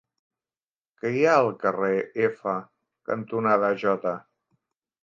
[1.01, 2.01] Què hi ha al carrer
[2.31, 2.57] F
[3.13, 4.17] cantonada Jota?